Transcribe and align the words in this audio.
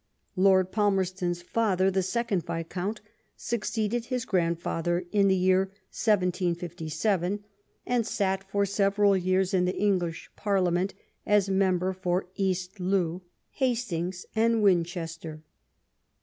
Lord 0.35 0.71
Palmer 0.71 1.03
ston's 1.05 1.43
father, 1.43 1.91
the 1.91 2.01
second 2.01 2.43
Viscount, 2.43 3.01
succeeded 3.37 4.05
his 4.05 4.25
grand 4.25 4.59
father 4.59 5.05
in 5.11 5.27
the 5.27 5.35
year 5.35 5.65
1767, 5.91 7.43
and 7.85 8.07
sat 8.07 8.43
for 8.49 8.65
several 8.65 9.15
years 9.15 9.53
in 9.53 9.65
the 9.65 9.77
English 9.77 10.31
Parliament 10.35 10.95
as 11.27 11.49
member 11.49 11.93
for 11.93 12.25
East 12.35 12.79
Looe, 12.79 13.21
Has 13.59 13.85
tings, 13.85 14.25
and 14.35 14.63
Winchester. 14.63 15.43